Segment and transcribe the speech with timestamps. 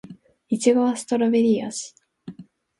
[0.49, 1.93] いちごはストベリー味